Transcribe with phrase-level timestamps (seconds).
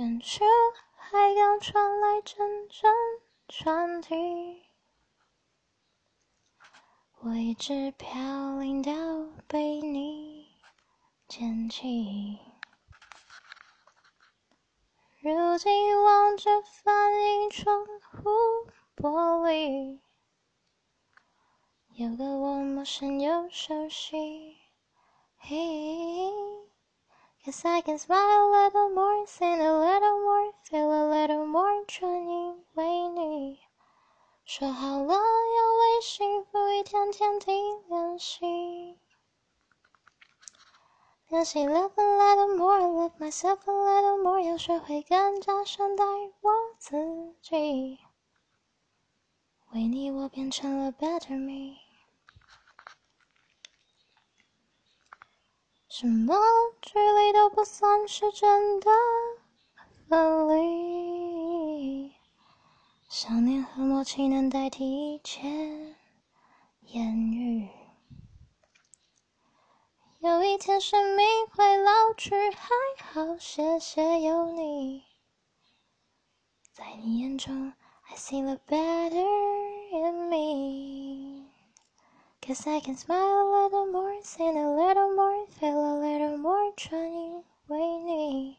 [0.00, 0.42] 远处
[0.96, 2.90] 海港传来阵阵
[3.48, 4.62] 船笛，
[7.18, 8.90] 我一直飘零到
[9.46, 10.48] 被你
[11.28, 12.38] 捡起。
[15.20, 18.30] 如今望着反映窗户
[18.96, 20.00] 玻璃，
[21.92, 24.56] 有个我陌生又熟悉。
[27.43, 33.59] Cause I can smile a little more, sing a little more, feel a little more，全因为你。
[34.45, 37.51] 说好了要为幸福一天天地
[37.87, 38.99] 练习。
[41.29, 46.03] 练习 love a little more, love myself a little more，要学会更加善待
[46.41, 47.99] 我自己。
[49.73, 51.77] 为你，我变成了 better me。
[56.00, 56.34] 什么
[56.80, 58.90] 距离都不算是真的
[60.08, 62.10] 分离，
[63.10, 65.46] 想念和默契能代替一切
[66.86, 67.68] 言语。
[70.20, 72.70] 有一天生命会老去，还
[73.04, 75.04] 好谢谢有你，
[76.72, 77.74] 在你眼中
[78.08, 79.20] ，I see the better
[79.92, 81.09] in me。
[82.49, 88.57] Cause I can smile a little more, sing a little more, feel a little more，全因为你。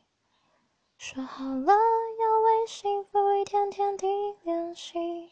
[0.99, 4.07] 说好了要为幸福一天天地
[4.43, 5.31] 练习，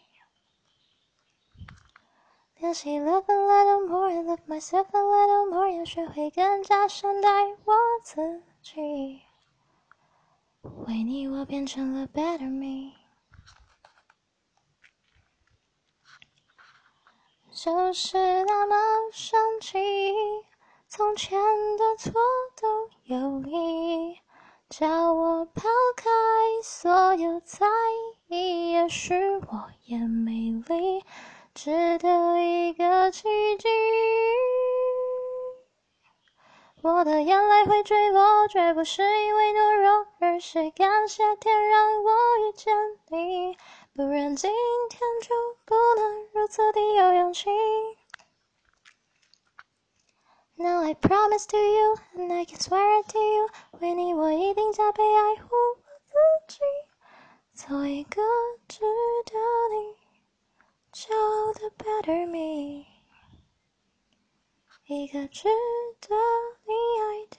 [2.59, 7.29] 练习 love a little more, love myself a little more，要学会更加善待
[7.65, 7.75] 我
[8.05, 9.23] 自己。
[10.87, 12.98] 为你，我变成了 better me。
[17.62, 18.76] 就是那么
[19.12, 19.78] 神奇，
[20.88, 21.38] 从前
[21.76, 22.14] 的错
[22.62, 24.18] 都有意，
[24.70, 25.64] 叫我抛
[25.98, 26.10] 开
[26.64, 27.68] 所有在
[28.30, 28.72] 意。
[28.72, 30.32] 也许我也美
[30.70, 31.04] 丽，
[31.54, 33.68] 值得一个奇迹。
[36.82, 42.10] 我的眼泪会坠落，绝不是因为懦弱，而是感谢天让我
[42.48, 42.74] 遇见
[43.10, 43.58] 你。
[43.98, 44.50] 不然今
[44.90, 45.36] 天就
[45.66, 45.76] 不
[50.89, 53.49] I promise to you, and I can swear it to you，
[53.81, 55.77] 为你我一定加倍爱护我
[56.07, 56.15] 自
[56.49, 56.61] 己，
[57.53, 58.23] 做一个
[58.67, 58.81] 值
[59.27, 59.37] 得
[59.75, 59.95] 你
[60.91, 62.87] 骄傲的 better me，
[64.87, 65.49] 一个值
[66.01, 66.17] 得
[66.65, 66.73] 你
[67.03, 67.37] 爱的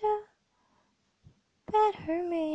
[1.66, 2.49] better me。